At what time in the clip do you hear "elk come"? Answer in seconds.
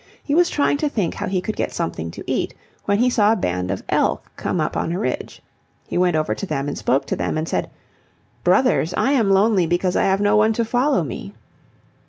3.87-4.59